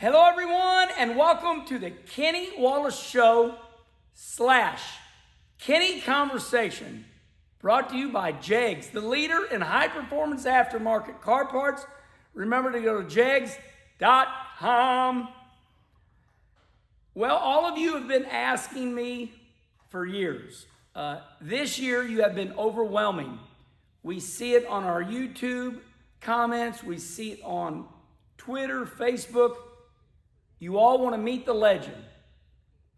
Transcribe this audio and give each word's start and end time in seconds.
Hello, 0.00 0.24
everyone, 0.26 0.90
and 0.96 1.16
welcome 1.16 1.64
to 1.66 1.76
the 1.76 1.90
Kenny 1.90 2.50
Wallace 2.56 3.02
Show 3.02 3.56
slash 4.14 4.80
Kenny 5.58 6.00
Conversation, 6.00 7.04
brought 7.60 7.88
to 7.90 7.96
you 7.96 8.12
by 8.12 8.30
Jegs, 8.30 8.90
the 8.90 9.00
leader 9.00 9.46
in 9.46 9.60
high 9.60 9.88
performance 9.88 10.44
aftermarket 10.44 11.20
car 11.20 11.48
parts. 11.48 11.84
Remember 12.32 12.70
to 12.70 12.80
go 12.80 13.02
to 13.02 13.08
jegs.com. 13.08 13.58
Well, 17.16 17.36
all 17.36 17.66
of 17.66 17.76
you 17.76 17.94
have 17.94 18.06
been 18.06 18.26
asking 18.26 18.94
me 18.94 19.32
for 19.88 20.06
years. 20.06 20.66
Uh, 20.94 21.22
this 21.40 21.76
year, 21.80 22.04
you 22.04 22.22
have 22.22 22.36
been 22.36 22.52
overwhelming. 22.52 23.40
We 24.04 24.20
see 24.20 24.54
it 24.54 24.64
on 24.68 24.84
our 24.84 25.02
YouTube 25.02 25.80
comments, 26.20 26.84
we 26.84 26.98
see 26.98 27.32
it 27.32 27.40
on 27.42 27.88
Twitter, 28.36 28.86
Facebook. 28.86 29.56
You 30.60 30.78
all 30.78 30.98
want 30.98 31.14
to 31.14 31.18
meet 31.18 31.46
the 31.46 31.52
legend, 31.52 32.02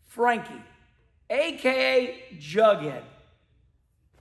Frankie, 0.08 0.62
aka 1.28 2.24
Jughead. 2.38 3.02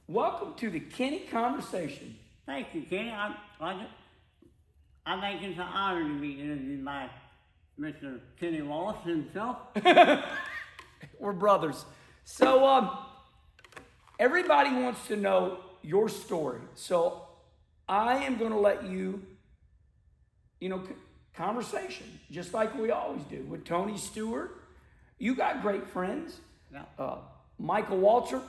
Welcome 0.07 0.55
to 0.55 0.69
the 0.69 0.81
Kenny 0.81 1.19
Conversation. 1.19 2.17
Thank 2.45 2.67
you, 2.73 2.81
Kenny. 2.81 3.11
I, 3.11 3.33
I, 3.61 3.85
I 5.05 5.21
think 5.21 5.41
it's 5.43 5.57
an 5.57 5.65
honor 5.65 6.03
to 6.03 6.19
be 6.19 6.33
interviewed 6.41 6.83
by 6.83 7.09
Mr. 7.79 8.19
Kenny 8.41 8.61
Wallace 8.61 9.01
himself. 9.05 9.57
We're 11.19 11.31
brothers. 11.31 11.85
So, 12.25 12.67
um, 12.67 12.97
everybody 14.19 14.73
wants 14.73 15.07
to 15.07 15.15
know 15.15 15.59
your 15.81 16.09
story. 16.09 16.59
So, 16.75 17.23
I 17.87 18.25
am 18.25 18.37
going 18.37 18.51
to 18.51 18.59
let 18.59 18.83
you, 18.85 19.21
you 20.59 20.67
know, 20.67 20.83
conversation, 21.39 22.19
just 22.29 22.53
like 22.53 22.77
we 22.77 22.91
always 22.91 23.23
do 23.23 23.41
with 23.43 23.63
Tony 23.63 23.97
Stewart. 23.97 24.61
You 25.19 25.35
got 25.35 25.61
great 25.61 25.87
friends. 25.87 26.37
Yeah. 26.71 26.83
Uh, 26.99 27.19
Michael 27.57 27.97
Walter 27.97 28.41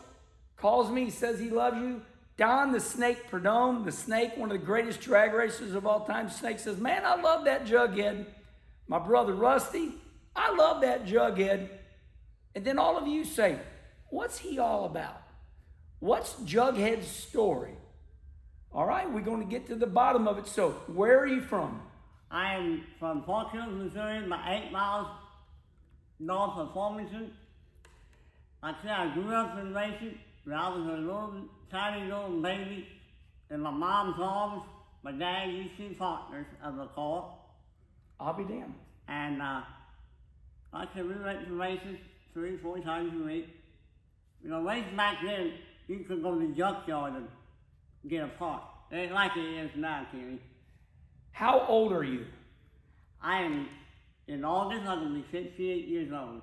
calls 0.56 0.90
me, 0.90 1.08
says 1.10 1.38
he 1.38 1.50
loves 1.50 1.76
you. 1.76 2.02
Don 2.36 2.72
the 2.72 2.80
Snake 2.80 3.28
Prudhomme, 3.30 3.84
the 3.84 3.92
Snake, 3.92 4.36
one 4.36 4.50
of 4.50 4.58
the 4.58 4.66
greatest 4.66 5.00
drag 5.00 5.32
racers 5.32 5.74
of 5.74 5.86
all 5.86 6.04
time. 6.04 6.28
Snake 6.30 6.58
says, 6.58 6.78
Man, 6.78 7.04
I 7.04 7.20
love 7.20 7.44
that 7.44 7.64
Jughead. 7.64 8.26
My 8.88 8.98
brother 8.98 9.34
Rusty, 9.34 9.94
I 10.34 10.52
love 10.52 10.80
that 10.80 11.06
Jughead. 11.06 11.68
And 12.56 12.64
then 12.64 12.78
all 12.78 12.98
of 12.98 13.06
you 13.06 13.24
say, 13.24 13.56
What's 14.08 14.38
he 14.38 14.58
all 14.58 14.84
about? 14.84 15.22
What's 16.00 16.34
Jughead's 16.40 17.06
story? 17.06 17.74
All 18.72 18.86
right, 18.86 19.08
we're 19.08 19.20
going 19.20 19.42
to 19.42 19.48
get 19.48 19.68
to 19.68 19.76
the 19.76 19.86
bottom 19.86 20.26
of 20.26 20.38
it. 20.38 20.48
So, 20.48 20.70
where 20.88 21.20
are 21.20 21.26
you 21.26 21.40
from? 21.40 21.82
I 22.30 22.54
am 22.54 22.84
from 22.98 23.24
Fort 23.24 23.50
Hills, 23.50 23.72
Missouri, 23.72 24.24
about 24.24 24.48
eight 24.48 24.70
miles 24.70 25.08
north 26.20 26.56
of 26.58 26.72
Farmington. 26.72 27.32
I 28.62 28.74
said, 28.82 28.92
I 28.92 29.14
grew 29.14 29.34
up 29.34 29.58
in 29.58 29.74
racing 29.74 30.16
when 30.44 30.56
I 30.56 30.68
was 30.68 30.86
a 30.86 31.00
little, 31.00 31.34
tiny 31.70 32.04
little 32.04 32.40
baby 32.40 32.86
in 33.50 33.60
my 33.60 33.70
mom's 33.70 34.16
arms. 34.20 34.62
My 35.02 35.12
dad 35.12 35.50
used 35.50 35.76
to 35.78 35.88
be 35.88 35.94
partners 35.94 36.46
of 36.62 36.76
the 36.76 36.86
car. 36.86 37.34
I'll 38.20 38.34
be 38.34 38.44
damned. 38.44 38.74
And 39.08 39.42
uh, 39.42 39.62
I 40.72 40.86
said, 40.94 41.08
we 41.08 41.14
went 41.14 41.48
to 41.48 41.54
races 41.54 41.96
three, 42.32 42.58
four 42.58 42.78
times 42.78 43.12
a 43.20 43.26
week. 43.26 43.48
You 44.44 44.50
know, 44.50 44.62
races 44.62 44.92
back 44.96 45.16
then, 45.24 45.54
you 45.88 46.00
could 46.00 46.22
go 46.22 46.38
to 46.38 46.46
the 46.46 46.54
junkyard 46.54 47.14
and 47.14 47.26
get 48.08 48.22
a 48.22 48.28
part. 48.28 48.62
It 48.92 48.96
ain't 48.96 49.12
like 49.12 49.36
it 49.36 49.40
is 49.40 49.70
now, 49.74 50.06
Kenny. 50.12 50.38
How 51.32 51.64
old 51.66 51.92
are 51.92 52.04
you? 52.04 52.26
I 53.22 53.42
am, 53.42 53.68
in 54.26 54.44
August, 54.44 54.86
I'm 54.86 55.00
going 55.00 55.14
to 55.14 55.20
be 55.20 55.26
68 55.30 55.88
years 55.88 56.12
old. 56.12 56.42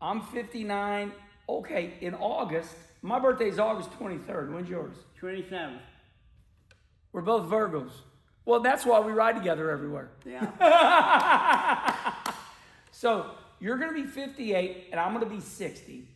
I'm 0.00 0.22
59. 0.22 1.12
Okay, 1.48 1.94
in 2.00 2.14
August, 2.14 2.74
my 3.02 3.18
birthday 3.18 3.48
is 3.48 3.58
August 3.58 3.90
23rd. 3.98 4.52
When's 4.52 4.68
yours? 4.68 4.96
27. 5.18 5.78
We're 7.12 7.22
both 7.22 7.48
Virgos. 7.50 7.90
Well, 8.44 8.60
that's 8.60 8.84
why 8.84 9.00
we 9.00 9.12
ride 9.12 9.36
together 9.36 9.70
everywhere. 9.70 10.10
Yeah. 10.24 12.12
So 12.96 13.26
you're 13.60 13.76
going 13.76 13.94
to 13.94 14.02
be 14.02 14.08
58, 14.08 14.88
and 14.90 14.98
I'm 14.98 15.12
going 15.12 15.22
to 15.22 15.30
be 15.30 15.42
60. 15.42 16.08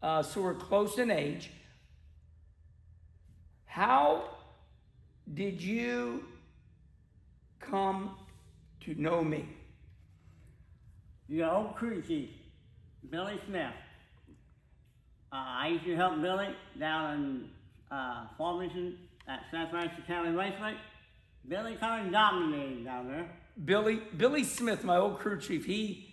Uh, 0.00 0.22
so 0.22 0.40
we're 0.40 0.54
close 0.54 0.96
in 0.96 1.10
age. 1.10 1.50
How 3.64 4.22
did 5.34 5.60
you 5.60 6.24
come 7.60 8.16
to 8.84 8.94
know 8.94 9.22
me? 9.22 9.48
Your 11.28 11.50
old 11.50 11.76
crew 11.76 12.02
chief, 12.02 12.30
Billy 13.10 13.38
Smith. 13.46 13.72
Uh, 15.30 15.36
I 15.36 15.68
used 15.68 15.84
to 15.84 15.94
help 15.94 16.20
Billy 16.22 16.48
down 16.78 17.14
in 17.14 17.48
uh, 17.90 18.26
Farmington 18.38 18.96
at 19.26 19.40
St. 19.50 19.70
Francois 19.70 20.04
County 20.06 20.30
Raceway. 20.30 20.74
Billy 21.46 21.76
kind 21.76 22.06
of 22.06 22.12
dominated 22.12 22.84
down 22.84 23.08
there. 23.08 23.30
Billy 23.64 24.00
Billy 24.16 24.44
Smith, 24.44 24.84
my 24.84 24.96
old 24.96 25.18
crew 25.18 25.38
chief, 25.38 25.66
he 25.66 26.08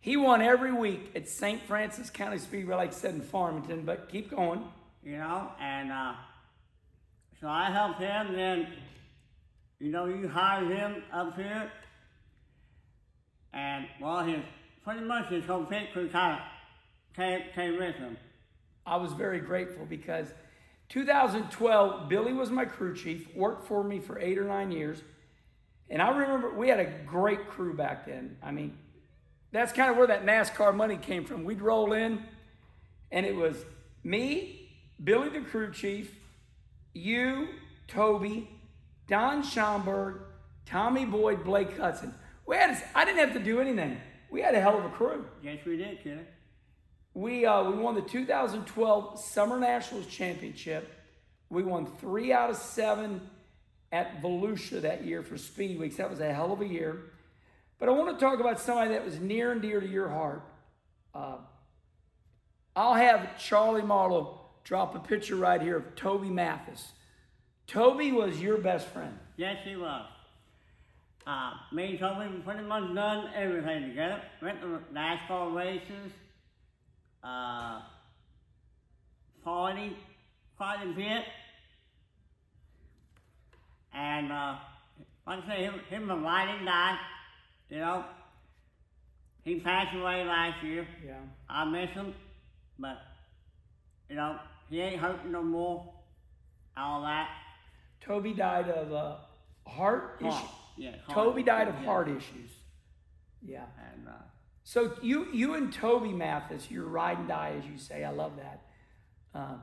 he 0.00 0.16
won 0.16 0.42
every 0.42 0.72
week 0.72 1.12
at 1.14 1.28
St. 1.28 1.62
Francis 1.62 2.10
County 2.10 2.38
Speedway, 2.38 2.74
like 2.74 2.90
I 2.90 2.94
said 2.94 3.14
in 3.14 3.20
Farmington. 3.20 3.84
But 3.84 4.08
keep 4.08 4.30
going. 4.30 4.64
you 5.04 5.16
know, 5.16 5.50
and 5.60 5.90
uh, 5.90 6.14
so 7.40 7.48
I 7.48 7.70
helped 7.70 8.00
him. 8.00 8.34
Then, 8.34 8.68
you 9.82 9.90
know, 9.90 10.06
you 10.06 10.28
hired 10.28 10.68
him 10.68 11.02
up 11.12 11.34
here, 11.34 11.68
and 13.52 13.84
well, 14.00 14.24
his 14.24 14.40
pretty 14.84 15.00
much 15.00 15.28
his 15.28 15.44
whole 15.44 15.64
pit 15.64 15.92
crew 15.92 16.08
kind 16.08 16.38
of 16.38 17.16
came, 17.16 17.40
came 17.52 17.78
with 17.78 17.96
him. 17.96 18.16
I 18.86 18.94
was 18.94 19.12
very 19.12 19.40
grateful 19.40 19.84
because 19.84 20.28
2012, 20.90 22.08
Billy 22.08 22.32
was 22.32 22.48
my 22.50 22.64
crew 22.64 22.94
chief, 22.94 23.34
worked 23.34 23.66
for 23.66 23.82
me 23.82 23.98
for 23.98 24.20
eight 24.20 24.38
or 24.38 24.44
nine 24.44 24.70
years. 24.70 25.02
And 25.90 26.00
I 26.00 26.16
remember 26.16 26.54
we 26.54 26.68
had 26.68 26.78
a 26.78 26.90
great 27.04 27.48
crew 27.48 27.74
back 27.74 28.06
then. 28.06 28.36
I 28.40 28.52
mean, 28.52 28.78
that's 29.50 29.72
kind 29.72 29.90
of 29.90 29.96
where 29.96 30.06
that 30.06 30.24
NASCAR 30.24 30.76
money 30.76 30.96
came 30.96 31.24
from. 31.24 31.42
We'd 31.42 31.60
roll 31.60 31.92
in, 31.92 32.22
and 33.10 33.26
it 33.26 33.34
was 33.34 33.56
me, 34.04 34.70
Billy 35.02 35.28
the 35.28 35.40
crew 35.40 35.72
chief, 35.72 36.14
you, 36.94 37.48
Toby, 37.88 38.48
Don 39.08 39.42
Schomburg, 39.42 40.20
Tommy 40.66 41.04
Boyd, 41.04 41.44
Blake 41.44 41.76
Hudson. 41.76 42.14
We 42.46 42.56
had, 42.56 42.82
I 42.94 43.04
didn't 43.04 43.18
have 43.18 43.32
to 43.34 43.40
do 43.42 43.60
anything. 43.60 43.98
We 44.30 44.40
had 44.40 44.54
a 44.54 44.60
hell 44.60 44.78
of 44.78 44.84
a 44.84 44.88
crew. 44.88 45.26
Yes, 45.42 45.58
we 45.66 45.76
did, 45.76 46.02
kid. 46.02 46.26
We 47.14 47.44
uh, 47.44 47.64
we 47.64 47.76
won 47.76 47.94
the 47.94 48.00
2012 48.00 49.20
Summer 49.20 49.60
Nationals 49.60 50.06
Championship. 50.06 50.90
We 51.50 51.62
won 51.62 51.84
three 51.84 52.32
out 52.32 52.48
of 52.48 52.56
seven 52.56 53.20
at 53.92 54.22
Volusia 54.22 54.80
that 54.80 55.04
year 55.04 55.22
for 55.22 55.36
Speed 55.36 55.78
Weeks. 55.78 55.96
That 55.96 56.08
was 56.08 56.20
a 56.20 56.32
hell 56.32 56.52
of 56.52 56.62
a 56.62 56.66
year. 56.66 57.12
But 57.78 57.90
I 57.90 57.92
want 57.92 58.18
to 58.18 58.24
talk 58.24 58.40
about 58.40 58.58
somebody 58.58 58.92
that 58.92 59.04
was 59.04 59.18
near 59.20 59.52
and 59.52 59.60
dear 59.60 59.80
to 59.80 59.86
your 59.86 60.08
heart. 60.08 60.42
Uh, 61.14 61.36
I'll 62.74 62.94
have 62.94 63.38
Charlie 63.38 63.82
Marlowe 63.82 64.40
drop 64.64 64.94
a 64.94 65.00
picture 65.00 65.36
right 65.36 65.60
here 65.60 65.76
of 65.76 65.94
Toby 65.94 66.30
Mathis. 66.30 66.92
Toby 67.72 68.12
was 68.12 68.38
your 68.38 68.58
best 68.58 68.86
friend. 68.88 69.18
Yes, 69.38 69.56
he 69.64 69.76
was. 69.76 70.06
Uh, 71.26 71.52
me 71.72 71.90
and 71.90 71.98
Toby 71.98 72.28
pretty 72.44 72.64
much 72.64 72.94
done 72.94 73.30
everything 73.34 73.88
together. 73.88 74.20
Went 74.42 74.60
to 74.60 74.66
the 74.68 74.80
NASCAR 74.94 75.54
races, 75.54 76.12
uh, 77.24 77.80
party, 79.42 79.96
quite 80.58 80.82
a 80.82 80.92
bit. 80.92 81.24
And, 83.94 84.30
uh, 84.30 84.56
like 85.26 85.44
I 85.44 85.48
say, 85.48 85.62
him, 85.64 85.80
him 85.88 86.10
a 86.10 86.16
riding 86.16 86.66
guy, 86.66 86.98
you 87.70 87.78
know. 87.78 88.04
He 89.44 89.60
passed 89.60 89.96
away 89.96 90.24
last 90.24 90.62
year. 90.62 90.86
Yeah. 91.04 91.14
I 91.48 91.64
miss 91.64 91.90
him, 91.90 92.14
but, 92.78 92.98
you 94.10 94.16
know, 94.16 94.38
he 94.68 94.80
ain't 94.80 95.00
hurting 95.00 95.32
no 95.32 95.42
more. 95.42 95.92
All 96.76 97.02
that. 97.02 97.28
Toby 98.04 98.32
died 98.32 98.68
of 98.68 98.92
uh, 98.92 99.16
heart 99.66 100.18
Heart, 100.20 100.20
issues. 100.20 100.50
yeah, 100.76 100.90
heart 101.06 101.14
Toby 101.14 101.42
died 101.42 101.68
of 101.68 101.74
issues, 101.74 101.86
heart 101.86 102.08
issues. 102.08 102.50
Yeah. 103.44 103.64
And, 103.94 104.08
uh, 104.08 104.12
So 104.64 104.92
you 105.02 105.26
you 105.32 105.54
and 105.54 105.72
Toby 105.72 106.12
Mathis, 106.12 106.70
your 106.70 106.86
ride 106.86 107.18
and 107.18 107.28
die, 107.28 107.54
as 107.58 107.64
you 107.66 107.78
say, 107.78 108.04
I 108.04 108.10
love 108.10 108.32
that. 108.36 108.62
Uh, 109.34 109.56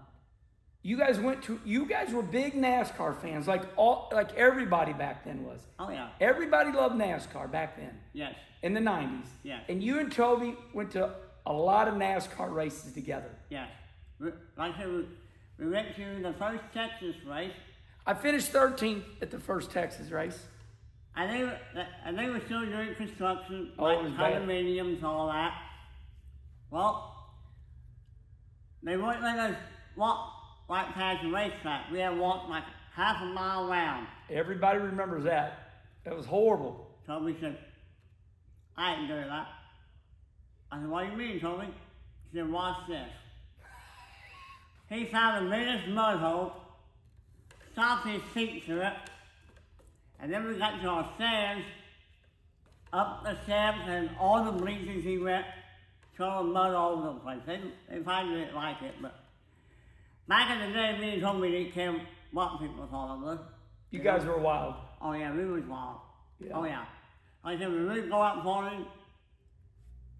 you 0.81 0.97
guys 0.97 1.19
went 1.19 1.43
to 1.43 1.59
you 1.65 1.85
guys 1.85 2.13
were 2.13 2.23
big 2.23 2.53
NASCAR 2.53 3.21
fans, 3.21 3.47
like 3.47 3.63
all 3.75 4.09
like 4.13 4.33
everybody 4.35 4.93
back 4.93 5.25
then 5.25 5.43
was. 5.45 5.59
oh 5.77 5.89
yeah, 5.89 6.09
Everybody 6.21 6.71
loved 6.71 6.95
NASCAR 6.95 7.51
back 7.51 7.75
then 7.77 7.99
yes. 8.13 8.33
in 8.63 8.73
the 8.73 8.79
'90s. 8.79 9.25
Yeah. 9.43 9.59
And 9.67 9.83
you 9.83 9.99
and 9.99 10.09
Toby 10.11 10.55
went 10.73 10.91
to 10.91 11.13
a 11.45 11.53
lot 11.53 11.87
of 11.87 11.95
NASCAR 11.95 12.53
races 12.53 12.93
together. 12.93 13.29
Yes. 13.49 13.69
Like 14.19 14.33
I 14.57 14.77
said, 14.77 14.87
we, 14.87 15.05
we 15.65 15.69
went 15.71 15.95
to 15.95 16.21
the 16.21 16.33
first 16.37 16.63
Texas 16.73 17.15
race. 17.27 17.51
I 18.09 18.15
finished 18.15 18.51
13th 18.51 19.03
at 19.21 19.29
the 19.29 19.37
first 19.37 19.69
Texas 19.69 20.09
race. 20.09 20.47
I 21.15 21.27
think 21.27 21.51
and 22.03 22.17
they 22.17 22.27
were 22.27 22.39
still 22.43 22.65
doing 22.65 22.95
construction, 22.95 23.71
Oh, 23.77 23.83
like 23.83 23.99
condominiums, 23.99 25.03
all 25.03 25.27
that. 25.27 25.53
Well, 26.71 27.13
they 28.81 28.97
wouldn't 28.97 29.21
let 29.21 29.37
us 29.37 29.55
walk 29.95 30.27
right 30.67 30.91
past 30.95 31.21
the 31.21 31.29
racetrack. 31.29 31.91
We 31.91 31.99
had 31.99 32.09
to 32.09 32.15
walk 32.15 32.49
like 32.49 32.63
half 32.95 33.21
a 33.21 33.25
mile 33.25 33.69
around. 33.69 34.07
Everybody 34.31 34.79
remembers 34.79 35.25
that. 35.25 35.69
That 36.03 36.17
was 36.17 36.25
horrible. 36.25 36.87
Toby 37.05 37.37
said, 37.39 37.59
I 38.75 38.95
ain't 38.95 39.07
doing 39.07 39.27
that. 39.27 39.49
I 40.71 40.79
said, 40.79 40.89
what 40.89 41.05
do 41.05 41.11
you 41.11 41.17
mean, 41.17 41.39
Toby? 41.39 41.67
He 42.31 42.39
said, 42.39 42.49
watch 42.49 42.87
this. 42.87 43.09
He 44.89 45.05
found 45.05 45.45
the 45.45 45.51
biggest 45.55 45.89
mud 45.89 46.17
hole, 46.17 46.53
stopped 47.71 48.07
his 48.07 48.21
feet 48.33 48.63
through 48.65 48.81
it, 48.81 48.93
and 50.19 50.31
then 50.31 50.45
we 50.45 50.55
got 50.55 50.81
to 50.81 50.87
our 50.87 51.09
stairs, 51.15 51.63
up 52.91 53.23
the 53.23 53.37
steps 53.43 53.79
and 53.87 54.09
all 54.19 54.43
the 54.43 54.51
bleachers 54.51 55.03
he 55.03 55.17
went, 55.17 55.45
throwing 56.15 56.51
mud 56.51 56.73
all 56.73 56.93
over 56.93 57.13
the 57.13 57.19
place. 57.19 57.39
They, 57.45 57.59
they 57.89 57.99
probably 58.01 58.35
didn't 58.35 58.55
like 58.55 58.81
it, 58.81 58.95
but 59.01 59.15
back 60.27 60.51
in 60.51 60.67
the 60.67 60.73
day, 60.73 60.97
me 60.99 61.13
and 61.13 61.21
Toby 61.21 61.51
didn't 61.51 61.73
care 61.73 61.95
what 62.31 62.59
people 62.59 62.87
thought 62.87 63.17
of 63.17 63.23
us. 63.23 63.39
You 63.91 63.99
guys 63.99 64.25
were 64.25 64.37
wild. 64.37 64.75
Oh 65.01 65.13
yeah, 65.13 65.33
we 65.33 65.45
was 65.45 65.63
wild. 65.63 65.97
Yeah. 66.39 66.51
Oh 66.53 66.63
yeah. 66.65 66.85
Like 67.43 67.57
I 67.57 67.59
said, 67.59 67.69
when 67.69 67.91
we 67.91 68.01
go 68.01 68.21
out 68.21 68.43
partying, 68.43 68.85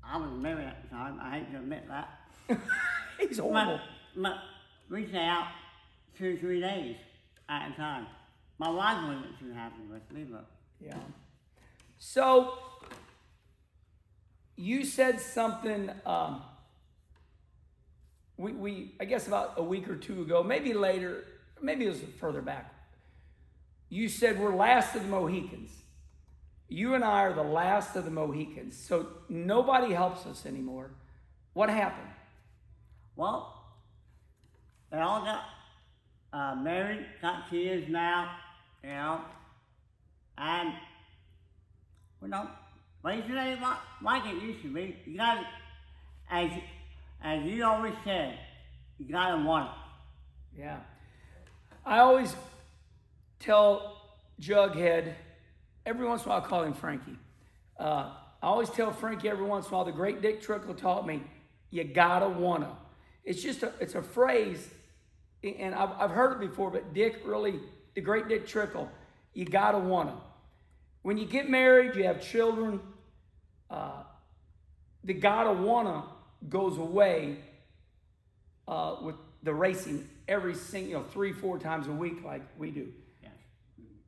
I 0.04 0.18
was 0.18 0.32
married 0.32 0.66
at 0.66 0.84
the 0.84 0.90
time. 0.90 1.20
I 1.22 1.40
hate 1.40 1.52
to 1.52 1.58
admit 1.58 1.84
that. 1.88 2.10
He's 3.20 3.38
horrible. 3.38 3.80
But, 4.16 4.22
but 4.22 4.34
we 4.90 5.06
stay 5.08 5.26
out 5.26 5.48
two, 6.18 6.38
three 6.38 6.62
days 6.62 6.96
at 7.50 7.72
a 7.72 7.76
time. 7.76 8.08
My 8.58 8.70
wife 8.70 9.04
wasn't 9.08 9.40
too 9.40 9.52
happy 9.54 9.82
with 9.90 10.12
me, 10.12 10.26
but 10.30 10.46
Yeah. 10.80 10.98
So 11.98 12.54
you 14.56 14.86
said 14.86 15.20
something. 15.20 15.92
Um, 16.06 16.44
we, 18.38 18.54
we 18.54 18.96
I 19.00 19.06
guess 19.06 19.28
about 19.28 19.54
a 19.58 19.64
week 19.64 19.90
or 19.90 19.96
two 19.96 20.22
ago, 20.22 20.44
maybe 20.44 20.74
later, 20.74 21.26
maybe 21.62 21.86
it 21.86 21.90
was 21.90 22.02
further 22.20 22.42
back. 22.42 22.74
You 23.90 24.08
said 24.08 24.40
we're 24.40 24.56
last 24.56 24.96
of 24.96 25.04
the 25.04 25.10
Mohicans. 25.10 25.72
You 26.68 26.94
and 26.94 27.04
I 27.04 27.24
are 27.24 27.34
the 27.34 27.44
last 27.44 27.96
of 27.96 28.06
the 28.06 28.12
Mohicans. 28.12 28.78
So 28.78 29.08
nobody 29.28 29.94
helps 29.94 30.26
us 30.28 30.46
anymore. 30.46 30.92
What 31.54 31.70
happened? 31.70 32.10
well, 33.20 33.66
they 34.90 34.98
all 34.98 35.22
got 35.26 35.44
uh, 36.34 36.56
married, 36.56 37.06
got 37.22 37.50
kids 37.50 37.90
now, 37.90 38.36
you 38.84 38.90
know, 38.90 39.22
and 40.38 40.74
we 42.22 42.30
don't. 42.30 42.50
It 43.06 43.24
ain't 43.30 43.62
like, 44.04 44.26
it 44.26 44.44
used 44.44 44.62
to 44.64 44.74
be. 44.74 44.96
You 45.06 45.18
got 45.18 45.36
to, 45.36 45.46
as 46.30 46.52
as 47.22 47.44
you 47.44 47.64
always 47.66 47.94
said, 48.04 48.38
you 48.98 49.12
gotta 49.12 49.44
want 49.44 49.70
it. 49.70 50.62
Yeah. 50.62 50.80
I 51.86 52.00
always 52.00 52.36
tell 53.40 54.02
Jughead, 54.42 55.14
every 55.86 56.08
once 56.08 56.24
in 56.24 56.28
a 56.28 56.34
while 56.34 56.42
I 56.42 56.48
call 56.48 56.64
him 56.64 56.74
Frankie. 56.74 57.18
Uh, 57.80 58.12
I 58.42 58.48
always 58.48 58.70
tell 58.70 58.92
Frankie 58.92 59.30
every 59.30 59.46
once 59.46 59.68
in 59.68 59.74
a 59.74 59.76
while, 59.76 59.86
the 59.86 59.92
great 59.92 60.22
Dick 60.22 60.42
Trickle 60.42 60.74
taught 60.74 61.08
me, 61.08 61.24
you 61.72 61.84
gotta 61.84 62.28
wanna. 62.28 62.76
It's 63.24 63.42
just 63.42 63.64
a, 63.64 63.72
it's 63.80 63.96
a 63.96 64.02
phrase, 64.02 64.70
and 65.44 65.74
I've, 65.74 65.92
I've 65.98 66.12
heard 66.12 66.34
it 66.34 66.40
before, 66.40 66.70
but 66.70 66.94
Dick 66.94 67.22
really, 67.26 67.60
the 67.96 68.02
great 68.02 68.28
Dick 68.28 68.48
Trickle, 68.48 68.90
you 69.34 69.46
gotta 69.46 69.80
wanna. 69.80 70.16
When 71.02 71.18
you 71.18 71.26
get 71.26 71.50
married, 71.50 71.96
you 71.96 72.04
have 72.04 72.22
children, 72.22 72.80
uh, 73.70 74.04
the 75.04 75.14
gotta 75.14 75.54
wanna 75.54 76.04
goes 76.50 76.78
away 76.78 77.38
uh, 78.68 78.98
with 79.02 79.16
the 79.44 79.54
racing 79.54 80.10
every 80.28 80.56
single, 80.56 80.90
you 80.90 80.98
know, 80.98 81.04
three, 81.04 81.32
four 81.32 81.58
times 81.58 81.88
a 81.88 81.92
week 81.92 82.24
like 82.24 82.42
we 82.58 82.72
do. 82.72 82.92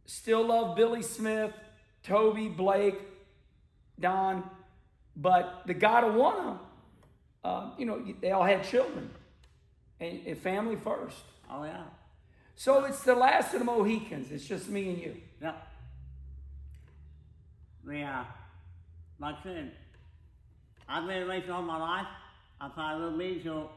Still 0.05 0.45
love 0.45 0.75
Billy 0.75 1.01
Smith, 1.01 1.53
Toby, 2.03 2.49
Blake, 2.49 2.99
Don, 3.97 4.43
but 5.15 5.63
the 5.65 5.73
gotta 5.73 6.07
wanna, 6.07 6.59
uh, 7.45 7.69
you 7.77 7.85
know, 7.85 8.03
they 8.19 8.31
all 8.31 8.43
had 8.43 8.65
children 8.65 9.09
and, 10.01 10.19
and 10.27 10.37
family 10.37 10.75
first. 10.75 11.23
Oh 11.49 11.63
yeah. 11.63 11.83
So 12.55 12.83
it's 12.85 13.03
the 13.03 13.15
last 13.15 13.53
of 13.53 13.59
the 13.59 13.65
Mohicans. 13.65 14.31
It's 14.31 14.45
just 14.45 14.67
me 14.67 14.89
and 14.89 14.97
you. 14.97 15.15
Yeah. 15.41 15.53
uh, 17.87 18.23
like 19.19 19.35
I 19.39 19.43
said, 19.43 19.71
I've 20.89 21.07
been 21.07 21.27
racing 21.27 21.51
all 21.51 21.61
my 21.61 21.79
life. 21.79 22.07
I 22.59 22.69
probably 22.69 23.07
will 23.07 23.17
be 23.17 23.39
till 23.41 23.71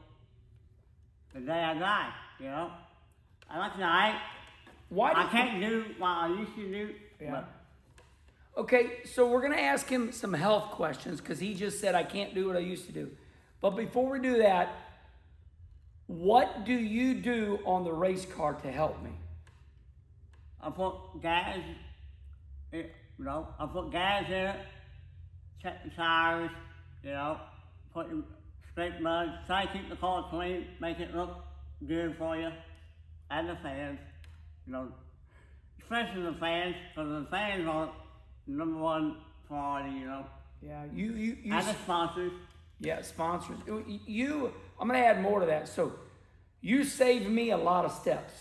the 1.33 1.39
day 1.39 1.63
I 1.63 1.73
die. 1.79 2.09
You 2.39 2.45
know. 2.47 2.71
And 3.49 3.59
like 3.59 3.71
I 3.71 3.75
said, 3.75 3.83
I, 3.83 4.21
Why? 4.89 5.13
I 5.15 5.29
can't 5.31 5.61
do 5.61 5.85
what 5.97 6.09
I 6.09 6.27
used 6.27 6.55
to 6.55 6.71
do. 6.71 6.93
Yeah. 7.21 7.31
But 7.31 7.49
Okay, 8.57 8.99
so 9.03 9.27
we're 9.29 9.41
gonna 9.41 9.57
ask 9.61 9.89
him 9.89 10.13
some 10.13 10.33
health 10.33 10.71
questions 10.71 11.19
because 11.19 11.39
he 11.39 11.53
just 11.53 11.81
said 11.81 11.93
I 11.93 12.03
can't 12.03 12.33
do 12.33 12.47
what 12.47 12.55
I 12.55 12.59
used 12.59 12.85
to 12.85 12.93
do. 12.93 13.11
But 13.59 13.71
before 13.71 14.09
we 14.09 14.19
do 14.19 14.37
that, 14.37 14.69
what 16.07 16.65
do 16.65 16.73
you 16.73 17.15
do 17.15 17.59
on 17.65 17.83
the 17.83 17.91
race 17.93 18.25
car 18.25 18.53
to 18.53 18.71
help 18.71 19.01
me? 19.03 19.11
I 20.61 20.69
put 20.69 20.95
gas, 21.21 21.57
in, 22.71 22.85
you 23.19 23.25
know, 23.25 23.47
I 23.59 23.65
put 23.65 23.91
gas 23.91 24.25
in 24.27 24.33
it, 24.33 24.55
check 25.61 25.83
the 25.83 25.89
tires, 25.91 26.49
you 27.03 27.11
know, 27.11 27.37
put 27.93 28.09
the 28.09 28.23
straight 28.71 28.99
mud, 29.01 29.29
try 29.47 29.65
to 29.65 29.71
keep 29.73 29.89
the 29.89 29.95
car 29.95 30.27
clean, 30.29 30.65
make 30.79 30.99
it 30.99 31.15
look 31.15 31.29
good 31.87 32.15
for 32.17 32.35
you, 32.37 32.49
and 33.31 33.49
the 33.49 33.55
fans, 33.63 33.99
you 34.65 34.73
know, 34.73 34.87
especially 35.81 36.23
the 36.23 36.33
fans, 36.39 36.75
because 36.95 37.23
the 37.23 37.29
fans 37.29 37.67
are 37.67 37.89
number 38.47 38.79
one 38.79 39.17
priority, 39.47 39.99
you 39.99 40.05
know, 40.05 40.25
Yeah, 40.61 40.83
you 40.93 41.11
you 41.13 41.37
you. 41.43 41.53
and 41.53 41.65
the 41.67 41.73
sponsors. 41.73 42.31
Yeah, 42.79 43.01
sponsors. 43.01 43.57
You, 44.05 44.51
I'm 44.79 44.87
going 44.87 44.99
to 44.99 45.05
add 45.05 45.21
more 45.21 45.39
to 45.39 45.45
that. 45.45 45.67
So, 45.67 45.93
you 46.61 46.83
saved 46.83 47.29
me 47.29 47.51
a 47.51 47.57
lot 47.57 47.85
of 47.85 47.91
steps. 47.91 48.33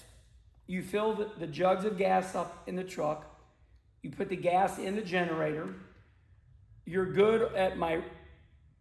You 0.66 0.82
fill 0.82 1.14
the, 1.14 1.30
the 1.38 1.46
jugs 1.46 1.84
of 1.84 1.98
gas 1.98 2.34
up 2.34 2.62
in 2.66 2.74
the 2.74 2.84
truck. 2.84 3.26
You 4.02 4.10
put 4.10 4.28
the 4.28 4.36
gas 4.36 4.78
in 4.78 4.96
the 4.96 5.02
generator. 5.02 5.74
You're 6.86 7.12
good 7.12 7.54
at 7.54 7.78
my 7.78 8.02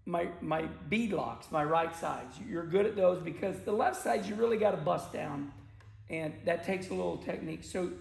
my 0.05 0.27
my 0.41 0.63
bead 0.89 1.13
locks, 1.13 1.47
my 1.51 1.63
right 1.63 1.95
sides. 1.95 2.37
You're 2.47 2.65
good 2.65 2.85
at 2.85 2.95
those 2.95 3.21
because 3.21 3.59
the 3.61 3.71
left 3.71 4.01
sides 4.01 4.27
you 4.27 4.35
really 4.35 4.57
got 4.57 4.71
to 4.71 4.77
bust 4.77 5.13
down, 5.13 5.51
and 6.09 6.33
that 6.45 6.65
takes 6.65 6.89
a 6.89 6.93
little 6.93 7.17
technique. 7.17 7.63
So, 7.63 7.91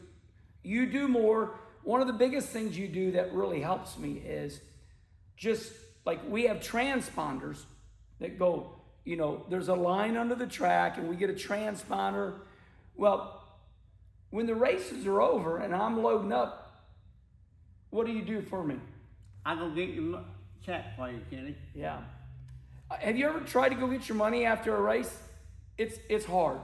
you 0.62 0.86
do 0.86 1.08
more. 1.08 1.58
One 1.84 2.00
of 2.00 2.06
the 2.06 2.12
biggest 2.12 2.48
things 2.48 2.78
you 2.78 2.88
do 2.88 3.12
that 3.12 3.32
really 3.32 3.60
helps 3.60 3.98
me 3.98 4.12
is 4.12 4.60
just 5.36 5.72
like 6.04 6.20
we 6.28 6.44
have 6.44 6.58
transponders 6.58 7.58
that 8.20 8.38
go, 8.38 8.76
you 9.04 9.16
know, 9.16 9.44
there's 9.48 9.68
a 9.68 9.74
line 9.74 10.16
under 10.16 10.34
the 10.34 10.46
track 10.46 10.98
and 10.98 11.08
we 11.08 11.16
get 11.16 11.30
a 11.30 11.34
transponder. 11.34 12.34
Well, 12.96 13.42
when 14.30 14.46
the 14.46 14.54
races 14.54 15.06
are 15.06 15.20
over 15.20 15.58
and 15.58 15.74
I'm 15.74 16.02
loading 16.02 16.32
up, 16.32 16.86
what 17.90 18.06
do 18.06 18.12
you 18.12 18.22
do 18.22 18.40
for 18.40 18.64
me? 18.64 18.76
I 19.44 19.54
go 19.56 19.70
get 19.70 19.90
your 19.90 20.20
check 20.64 20.96
for 20.96 21.10
you, 21.10 21.20
Kenny. 21.30 21.56
Yeah. 21.74 21.98
Uh, 22.90 22.96
Have 22.96 23.16
you 23.16 23.26
ever 23.26 23.40
tried 23.40 23.70
to 23.70 23.74
go 23.74 23.86
get 23.88 24.08
your 24.08 24.16
money 24.16 24.46
after 24.46 24.74
a 24.74 24.80
race? 24.80 25.18
It's 25.76 25.98
it's 26.08 26.24
hard. 26.24 26.60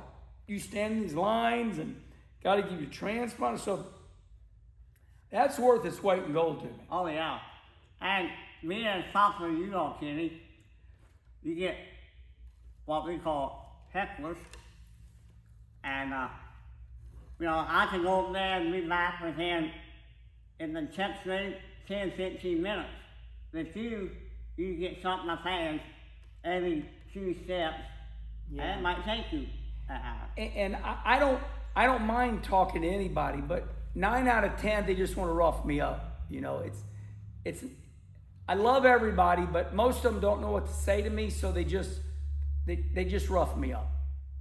You 0.47 0.59
stand 0.59 0.95
in 0.95 1.03
these 1.03 1.15
lines 1.15 1.79
and 1.79 2.01
got 2.43 2.57
to 2.57 2.63
give 2.63 2.81
your 2.81 2.91
transponder. 2.91 3.59
So 3.59 3.87
that's 5.31 5.59
worth 5.59 5.85
its 5.85 6.03
weight 6.03 6.23
in 6.23 6.33
gold 6.33 6.61
to 6.61 6.67
me. 6.67 6.73
Oh 6.91 7.07
yeah. 7.07 7.41
And 8.01 8.31
me 8.63 8.85
and 8.87 9.05
Papa, 9.13 9.45
you 9.45 9.67
know, 9.67 9.97
Kenny, 10.01 10.41
you 11.43 11.55
get 11.55 11.77
what 12.89 13.07
we 13.07 13.19
call 13.19 13.85
hecklers. 13.95 14.39
And 15.85 16.15
uh, 16.15 16.29
you 17.39 17.47
know, 17.47 17.65
I 17.69 17.87
can 17.91 18.03
go 18.03 18.27
up 18.27 18.33
there 18.33 18.61
and 18.61 18.73
be 18.73 18.81
back 18.81 19.23
within 19.23 19.71
in 20.59 20.73
the 20.73 20.89
check 20.97 21.25
rate 21.27 21.59
10, 21.87 22.13
15 22.17 22.63
minutes. 22.63 22.89
But 23.53 23.77
you 23.77 24.11
you 24.57 24.75
get 24.75 25.03
something 25.03 25.29
of 25.29 25.41
fans 25.45 25.81
every 26.45 26.89
few 27.13 27.37
steps 27.45 27.77
and 28.51 28.61
it 28.61 28.83
might 28.83 29.05
take 29.05 29.33
you 29.33 29.47
an 29.89 30.01
hour. 30.03 30.29
and, 30.37 30.53
and 30.55 30.77
I, 30.77 30.99
I 31.05 31.19
don't 31.19 31.41
I 31.77 31.85
don't 31.85 32.07
mind 32.07 32.43
talking 32.43 32.83
to 32.83 32.89
anybody, 32.89 33.43
but 33.43 33.69
nine 33.95 34.27
out 34.27 34.45
of 34.45 34.57
ten 34.57 34.87
they 34.87 34.95
just 34.95 35.15
want 35.15 35.29
to 35.29 35.35
rough 35.35 35.63
me 35.65 35.81
up. 35.81 36.23
You 36.31 36.41
know, 36.41 36.61
it's 36.61 36.83
it's 37.45 37.65
I 38.49 38.55
love 38.55 38.87
everybody, 38.87 39.43
but 39.43 39.75
most 39.75 40.07
of 40.07 40.15
them 40.15 40.21
don't 40.21 40.41
know 40.41 40.53
what 40.53 40.67
to 40.67 40.73
say 40.73 41.03
to 41.03 41.11
me, 41.11 41.29
so 41.29 41.53
they 41.53 41.65
just 41.65 42.01
they, 42.69 42.85
they 42.95 43.05
just 43.07 43.31
rough 43.31 43.57
me 43.57 43.73
up. 43.73 43.91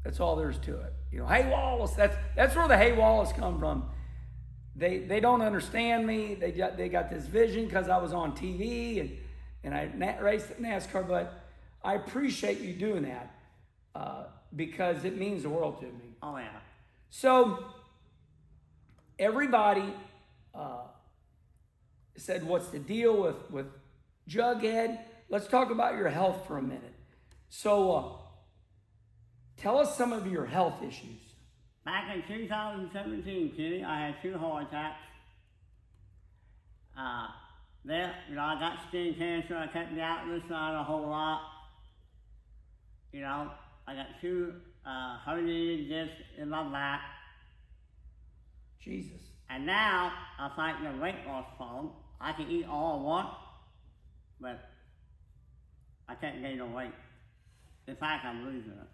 That's 0.04 0.20
all 0.20 0.36
there 0.36 0.50
is 0.50 0.58
to 0.60 0.74
it. 0.82 0.94
You 1.14 1.20
know, 1.20 1.28
hey 1.28 1.50
Wallace, 1.50 1.92
that's 1.92 2.18
that's 2.36 2.56
where 2.58 2.68
the 2.68 2.78
hey 2.78 2.92
Wallace 2.92 3.32
come 3.32 3.58
from. 3.58 3.90
they 4.76 5.00
they 5.00 5.22
don't 5.22 5.42
understand 5.42 6.06
me. 6.06 6.36
They 6.36 6.52
got 6.52 6.76
they 6.76 6.90
got 6.90 7.10
this 7.10 7.26
vision 7.26 7.66
because 7.66 7.88
I 7.88 7.98
was 7.98 8.12
on 8.12 8.34
TV 8.34 9.00
and 9.00 9.18
and 9.64 9.74
I 9.74 9.90
na- 9.96 10.20
raced 10.20 10.52
at 10.52 10.62
NASCAR. 10.62 11.08
But 11.08 11.42
I 11.82 11.96
appreciate 11.96 12.60
you 12.60 12.74
doing 12.74 13.04
that 13.04 13.34
uh, 13.96 14.24
because 14.54 15.06
it 15.06 15.18
means 15.18 15.44
the 15.44 15.50
world 15.50 15.80
to 15.80 15.86
me. 15.86 16.18
Oh 16.22 16.38
yeah. 16.38 16.50
So 17.10 17.64
everybody 19.18 19.94
uh, 20.54 20.88
said, 22.18 22.46
"What's 22.46 22.68
the 22.68 22.80
deal 22.80 23.22
with 23.22 23.50
with 23.50 23.68
Jughead?" 24.30 25.00
Let's 25.30 25.48
talk 25.48 25.72
about 25.72 25.96
your 25.96 26.10
health 26.10 26.46
for 26.46 26.58
a 26.58 26.62
minute. 26.62 26.97
So, 27.50 27.92
uh, 27.92 29.62
tell 29.62 29.80
us 29.80 29.98
some 29.98 30.14
of 30.14 30.28
your 30.28 30.46
health 30.46 30.84
issues. 30.84 31.22
Back 31.86 32.14
in 32.14 32.24
2017, 32.28 33.54
Kenny, 33.56 33.84
I 33.84 34.08
had 34.08 34.16
two 34.22 34.38
heart 34.38 34.68
attacks. 34.68 35.00
Uh, 36.98 37.28
there, 37.86 38.14
you 38.30 38.36
know, 38.36 38.42
I 38.42 38.60
got 38.60 38.80
skin 38.90 39.16
cancer. 39.18 39.56
I 39.56 39.68
kept 39.68 39.94
me 39.94 40.02
out 40.02 40.28
of 40.28 40.42
the 40.42 40.48
sun 40.50 40.76
a 40.76 40.84
whole 40.84 41.08
lot. 41.08 41.42
You 43.14 43.22
know, 43.22 43.52
I 43.88 43.96
got 43.96 44.08
two 44.20 44.56
uh, 44.86 45.18
herniated 45.26 45.88
discs 45.88 46.22
in 46.38 46.50
my 46.50 46.70
back. 46.70 47.02
Jesus. 48.84 49.22
And 49.50 49.66
now, 49.66 50.12
I 50.38 50.52
find 50.56 50.86
the 50.86 51.02
weight 51.02 51.26
loss 51.26 51.46
problem. 51.56 51.92
I 52.20 52.34
can 52.34 52.50
eat 52.50 52.66
all 52.68 53.00
I 53.00 53.04
want, 53.04 53.30
but 54.42 54.70
I 56.10 56.16
can't 56.16 56.42
gain 56.42 56.58
no 56.58 56.68
weight. 56.68 56.92
In 57.88 57.96
fact, 57.96 58.26
I'm 58.26 58.46
losing 58.46 58.72
it. 58.72 58.88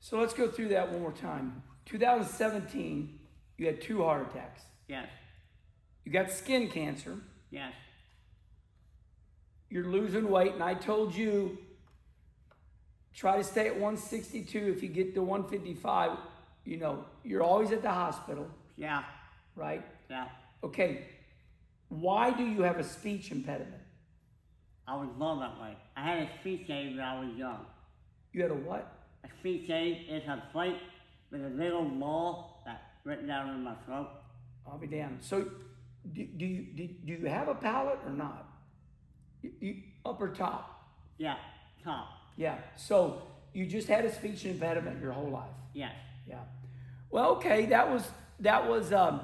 So 0.00 0.18
let's 0.18 0.34
go 0.34 0.48
through 0.48 0.68
that 0.68 0.90
one 0.92 1.02
more 1.02 1.12
time. 1.12 1.62
2017, 1.86 3.18
you 3.58 3.66
had 3.66 3.80
two 3.80 4.02
heart 4.02 4.28
attacks. 4.30 4.62
Yes, 4.88 5.08
You 6.04 6.12
got 6.12 6.30
skin 6.30 6.68
cancer. 6.68 7.16
yes, 7.50 7.72
You're 9.70 9.86
losing 9.86 10.28
weight, 10.30 10.52
and 10.54 10.62
I 10.62 10.74
told 10.74 11.14
you 11.14 11.58
try 13.14 13.36
to 13.38 13.44
stay 13.44 13.66
at 13.66 13.74
162. 13.74 14.74
If 14.76 14.82
you 14.82 14.88
get 14.88 15.14
to 15.14 15.22
155, 15.22 16.18
you 16.64 16.76
know 16.76 17.04
you're 17.24 17.42
always 17.42 17.72
at 17.72 17.82
the 17.82 17.90
hospital, 17.90 18.48
yeah, 18.76 19.02
right? 19.56 19.84
yeah. 20.10 20.28
Okay. 20.62 21.06
Why 21.88 22.30
do 22.32 22.44
you 22.44 22.62
have 22.62 22.78
a 22.78 22.84
speech 22.84 23.30
impediment? 23.30 23.82
I 24.88 24.96
was 24.96 25.08
born 25.18 25.38
that 25.40 25.60
way. 25.60 25.76
I 25.96 26.02
had 26.02 26.18
a 26.28 26.30
speech 26.40 26.68
aid 26.70 26.96
when 26.96 27.00
I 27.04 27.20
was 27.24 27.36
young. 27.36 27.64
You 28.36 28.42
had 28.42 28.50
a 28.50 28.54
what? 28.54 28.92
A 29.24 29.28
speech 29.40 29.70
aid 29.70 30.08
is 30.10 30.22
a 30.28 30.42
plate 30.52 30.76
with 31.32 31.42
a 31.42 31.48
little 31.48 31.86
ball 31.86 32.62
that 32.66 32.82
written 33.02 33.26
down 33.26 33.48
in 33.48 33.64
my 33.64 33.74
throat. 33.86 34.10
I'll 34.66 34.76
be 34.76 34.86
damned. 34.86 35.20
So, 35.22 35.48
do, 36.12 36.22
do 36.36 36.44
you 36.44 36.66
do, 36.76 36.86
do 36.86 37.12
you 37.14 37.26
have 37.28 37.48
a 37.48 37.54
palate 37.54 37.98
or 38.04 38.12
not? 38.12 38.46
You, 39.40 39.52
you, 39.58 39.76
up 40.04 40.20
or 40.20 40.28
top? 40.28 40.86
Yeah, 41.16 41.36
top. 41.82 42.08
Yeah. 42.36 42.58
So 42.76 43.22
you 43.54 43.64
just 43.64 43.88
had 43.88 44.04
a 44.04 44.14
speech 44.14 44.44
impediment 44.44 45.00
your 45.00 45.12
whole 45.12 45.30
life. 45.30 45.48
Yes, 45.72 45.94
Yeah. 46.28 46.40
Well, 47.08 47.36
okay, 47.36 47.64
that 47.66 47.90
was 47.90 48.06
that 48.40 48.68
was 48.68 48.92
um 48.92 49.22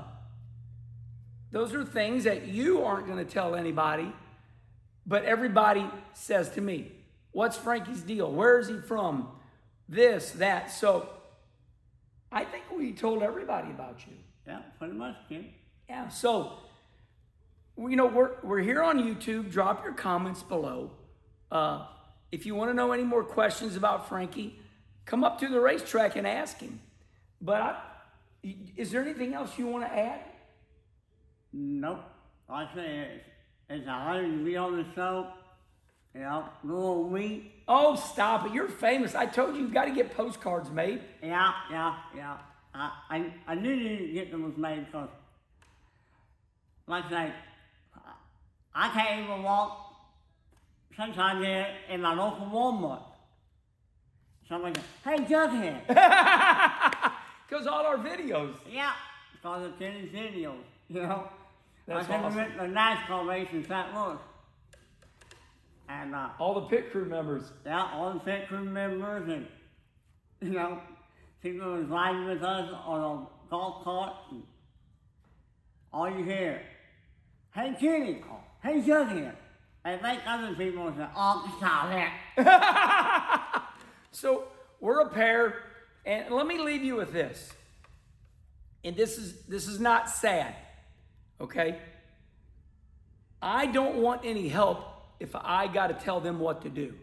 those 1.50 1.74
are 1.74 1.84
things 1.84 2.24
that 2.24 2.46
you 2.46 2.82
aren't 2.82 3.06
going 3.06 3.18
to 3.18 3.30
tell 3.30 3.56
anybody, 3.56 4.10
but 5.06 5.26
everybody 5.26 5.84
says 6.14 6.48
to 6.52 6.62
me, 6.62 6.92
"What's 7.32 7.56
Frankie's 7.56 8.02
deal? 8.02 8.30
Where 8.30 8.58
is 8.58 8.68
he 8.68 8.78
from? 8.78 9.28
This, 9.88 10.30
that." 10.32 10.70
So 10.70 11.08
I 12.32 12.44
think 12.44 12.64
we 12.74 12.92
told 12.92 13.22
everybody 13.22 13.70
about 13.70 14.00
you. 14.06 14.14
yeah, 14.46 14.60
pretty 14.78 14.94
much, 14.94 15.16
kid. 15.28 15.44
Yeah. 15.88 16.08
So, 16.08 16.54
you 17.76 17.94
know, 17.94 18.06
we're, 18.06 18.30
we're 18.42 18.60
here 18.60 18.82
on 18.82 18.98
YouTube. 18.98 19.52
Drop 19.52 19.84
your 19.84 19.92
comments 19.92 20.42
below. 20.42 20.92
Uh, 21.50 21.84
if 22.32 22.46
you 22.46 22.54
want 22.54 22.70
to 22.70 22.74
know 22.74 22.92
any 22.92 23.02
more 23.02 23.22
questions 23.22 23.76
about 23.76 24.08
Frankie, 24.08 24.58
come 25.04 25.22
up 25.22 25.38
to 25.40 25.48
the 25.48 25.60
racetrack 25.60 26.16
and 26.16 26.26
ask 26.26 26.58
him. 26.58 26.80
But 27.42 27.60
I, 27.60 28.56
is 28.76 28.90
there 28.90 29.02
anything 29.02 29.34
else 29.34 29.58
you 29.58 29.66
want 29.66 29.84
to 29.84 29.92
add? 29.92 30.20
Nope. 31.52 32.00
I 32.48 32.66
say, 32.74 33.08
it's, 33.16 33.24
it's 33.68 33.86
a 33.86 33.90
honor 33.90 34.22
to 34.22 34.44
be 34.44 34.56
on 34.56 34.76
the 34.76 34.86
show. 34.94 35.26
You 36.14 36.20
know, 36.20 36.44
little 36.62 37.04
week. 37.04 37.62
Oh, 37.66 37.96
stop 37.96 38.46
it. 38.46 38.52
You're 38.52 38.68
famous. 38.68 39.14
I 39.14 39.26
told 39.26 39.54
you 39.54 39.62
you've 39.62 39.72
got 39.72 39.86
to 39.86 39.92
get 39.92 40.14
postcards 40.14 40.70
made. 40.70 41.00
Yeah, 41.22 41.52
yeah, 41.70 41.94
yeah. 42.14 42.36
I, 42.74 42.90
I, 43.08 43.32
I 43.46 43.54
knew 43.54 43.72
you 43.72 43.88
didn't 43.88 44.14
get 44.14 44.30
them 44.30 44.44
was 44.44 44.56
made 44.56 44.86
because, 44.86 45.08
like 46.86 47.06
I 47.06 47.10
say, 47.10 47.32
I 48.74 48.88
can't 48.90 49.24
even 49.24 49.42
walk 49.42 49.94
sometimes 50.96 51.44
here 51.44 51.66
in 51.88 52.00
my 52.02 52.14
local 52.14 52.46
Walmart. 52.46 53.02
Somebody 54.48 54.74
goes, 54.74 54.84
hey, 55.04 55.16
Jughead. 55.24 57.08
Because 57.48 57.66
all 57.66 57.84
our 57.84 57.98
videos. 57.98 58.54
yeah, 58.70 58.92
because 59.34 59.66
of 59.66 59.78
Kenny's 59.78 60.08
videos, 60.10 60.54
you 60.88 61.02
know. 61.02 61.28
That's 61.86 62.08
I 62.08 62.16
awesome. 62.16 62.50
to 62.50 62.50
the 62.56 62.64
NASCAR 62.64 63.28
race 63.28 63.48
in 63.52 63.62
St. 63.66 63.94
Louis. 63.94 64.16
And, 65.88 66.14
uh, 66.14 66.30
All 66.38 66.54
the 66.54 66.66
pit 66.68 66.90
crew 66.90 67.04
members. 67.04 67.44
yeah, 67.66 67.90
all 67.92 68.12
the 68.14 68.20
pit 68.20 68.48
crew 68.48 68.64
members 68.64 69.28
and, 69.28 69.46
you 70.40 70.50
know, 70.50 70.80
people 71.42 71.72
was 71.72 71.86
riding 71.86 72.26
with 72.26 72.42
us 72.42 72.70
on 72.86 73.00
a 73.00 73.50
golf 73.50 73.84
cart 73.84 74.14
and 74.30 74.42
all 75.92 76.08
you 76.08 76.24
hear, 76.24 76.62
hey 77.54 77.74
Kenny, 77.78 78.22
hey 78.62 78.80
Jughead. 78.80 79.34
And 79.84 80.00
make 80.00 80.20
other 80.26 80.54
people 80.54 80.92
say, 80.96 81.06
oh, 81.16 81.54
stop 81.58 81.90
it. 82.36 82.42
So 84.14 84.44
we're 84.78 85.00
a 85.00 85.08
pair, 85.08 85.54
and 86.04 86.34
let 86.34 86.46
me 86.46 86.58
leave 86.58 86.84
you 86.84 86.96
with 86.96 87.12
this. 87.12 87.50
And 88.84 88.94
this 88.94 89.16
is 89.16 89.42
this 89.48 89.66
is 89.66 89.80
not 89.80 90.10
sad, 90.10 90.54
okay? 91.40 91.78
I 93.40 93.66
don't 93.66 93.96
want 93.96 94.20
any 94.24 94.48
help 94.48 94.84
if 95.22 95.36
I 95.36 95.68
got 95.68 95.86
to 95.86 95.94
tell 95.94 96.18
them 96.18 96.40
what 96.40 96.62
to 96.62 96.68
do. 96.68 96.94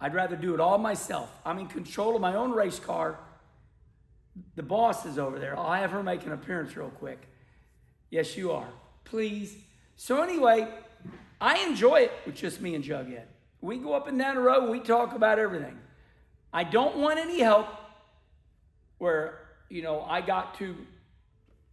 I'd 0.00 0.14
rather 0.14 0.36
do 0.36 0.54
it 0.54 0.60
all 0.60 0.78
myself. 0.78 1.28
I'm 1.44 1.58
in 1.58 1.66
control 1.66 2.14
of 2.14 2.22
my 2.22 2.36
own 2.36 2.52
race 2.52 2.78
car. 2.78 3.18
The 4.54 4.62
boss 4.62 5.04
is 5.04 5.18
over 5.18 5.38
there. 5.40 5.58
I'll 5.58 5.72
have 5.72 5.90
her 5.90 6.02
make 6.02 6.24
an 6.24 6.32
appearance 6.32 6.76
real 6.76 6.90
quick. 6.90 7.18
Yes, 8.08 8.36
you 8.36 8.52
are. 8.52 8.68
Please. 9.04 9.56
So 9.96 10.22
anyway, 10.22 10.68
I 11.40 11.58
enjoy 11.66 12.02
it 12.02 12.12
with 12.24 12.36
just 12.36 12.60
me 12.60 12.76
and 12.76 12.84
Jughead. 12.84 13.24
We 13.60 13.78
go 13.78 13.94
up 13.94 14.06
and 14.06 14.16
down 14.16 14.36
the 14.36 14.42
road. 14.42 14.70
We 14.70 14.78
talk 14.78 15.14
about 15.14 15.40
everything. 15.40 15.76
I 16.52 16.62
don't 16.62 16.98
want 16.98 17.18
any 17.18 17.40
help 17.40 17.66
where, 18.98 19.40
you 19.68 19.82
know, 19.82 20.02
I 20.02 20.20
got 20.20 20.56
to 20.58 20.76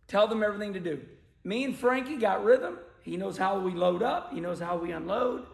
tell 0.07 0.27
them 0.27 0.41
everything 0.41 0.74
to 0.74 0.79
do. 0.79 1.01
Me 1.43 1.63
and 1.63 1.75
Frankie 1.75 2.17
got 2.17 2.43
rhythm. 2.43 2.79
He 3.03 3.15
knows 3.15 3.38
how 3.38 3.60
we 3.60 3.74
load 3.74 4.01
up, 4.01 4.34
he 4.34 4.41
knows 4.41 4.60
how 4.60 4.75
we 4.75 4.91
unload. 4.91 5.46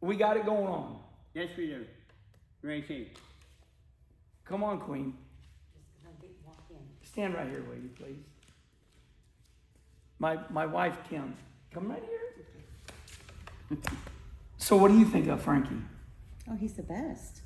We 0.00 0.16
got 0.16 0.36
it 0.36 0.46
going 0.46 0.66
on. 0.68 0.98
Yes, 1.34 1.48
we 1.56 1.66
do. 1.66 1.84
Racing. 2.62 3.06
Come 4.44 4.64
on, 4.64 4.80
Queen. 4.80 5.14
Stand 7.02 7.34
right 7.34 7.48
here, 7.48 7.62
will 7.62 7.74
you, 7.74 7.90
please? 7.96 8.24
My, 10.18 10.38
my 10.50 10.66
wife, 10.66 10.96
Kim. 11.08 11.36
Come 11.72 11.90
right 11.90 12.02
here. 13.70 13.78
so, 14.56 14.76
what 14.76 14.88
do 14.88 14.98
you 14.98 15.04
think 15.04 15.28
of 15.28 15.42
Frankie? 15.42 15.82
Oh, 16.50 16.56
he's 16.56 16.74
the 16.74 16.82
best. 16.82 17.42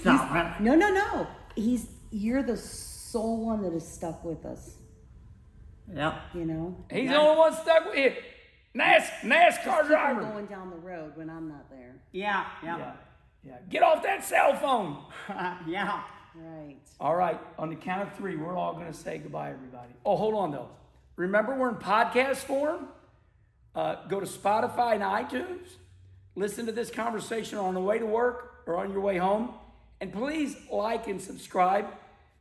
Stop 0.00 0.56
it. 0.60 0.62
No, 0.62 0.74
no, 0.74 0.92
no. 0.92 1.26
He's 1.54 1.86
you're 2.10 2.42
the 2.42 2.56
sole 2.56 3.44
one 3.44 3.62
that 3.62 3.72
is 3.72 3.86
stuck 3.86 4.24
with 4.24 4.44
us. 4.44 4.76
Yeah. 5.92 6.18
You 6.34 6.44
know. 6.44 6.84
He's 6.90 7.10
the 7.10 7.16
only 7.16 7.38
one 7.38 7.54
stuck 7.54 7.86
with 7.86 7.96
it. 7.96 8.22
NAS, 8.74 9.08
NASCAR 9.22 9.80
Keep 9.80 9.86
driver. 9.88 10.22
going 10.22 10.46
down 10.46 10.70
the 10.70 10.76
road 10.76 11.12
when 11.16 11.28
I'm 11.28 11.48
not 11.48 11.68
there. 11.70 11.96
Yeah, 12.12 12.46
Yeah, 12.62 12.78
yeah. 12.78 12.92
yeah. 13.44 13.56
Get 13.68 13.82
off 13.82 14.02
that 14.02 14.24
cell 14.24 14.54
phone. 14.54 14.98
Yeah. 15.66 16.02
Right. 16.34 16.76
All 16.98 17.14
right, 17.14 17.38
on 17.58 17.68
the 17.68 17.76
count 17.76 18.08
of 18.08 18.16
three, 18.16 18.36
we're 18.36 18.56
all 18.56 18.72
going 18.72 18.86
to 18.86 18.94
say 18.94 19.18
goodbye, 19.18 19.50
everybody. 19.50 19.92
Oh, 20.06 20.16
hold 20.16 20.34
on, 20.34 20.50
though. 20.50 20.70
Remember, 21.16 21.54
we're 21.54 21.68
in 21.68 21.74
podcast 21.74 22.36
form. 22.38 22.88
Uh, 23.74 23.96
go 24.08 24.18
to 24.18 24.24
Spotify 24.26 24.94
and 24.94 25.02
iTunes. 25.02 25.66
Listen 26.34 26.64
to 26.66 26.72
this 26.72 26.90
conversation 26.90 27.58
on 27.58 27.74
the 27.74 27.80
way 27.80 27.98
to 27.98 28.06
work 28.06 28.62
or 28.66 28.78
on 28.78 28.90
your 28.92 29.02
way 29.02 29.18
home. 29.18 29.50
And 30.00 30.10
please 30.10 30.56
like 30.70 31.06
and 31.06 31.20
subscribe 31.20 31.86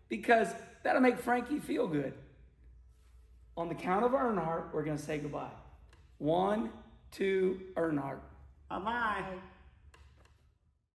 because 0.07 0.47
that'll 0.83 1.01
make 1.01 1.19
Frankie 1.19 1.59
feel 1.59 1.87
good. 1.87 2.13
On 3.57 3.67
the 3.67 3.75
count 3.75 4.05
of 4.05 4.11
Earnhardt, 4.11 4.73
we're 4.73 4.83
going 4.83 4.97
to 4.97 5.03
say 5.03 5.17
goodbye. 5.17 5.49
One, 6.21 6.69
two, 7.09 7.59
Earnhardt. 7.75 8.19
Bye 8.69 8.77
bye. 8.79 9.23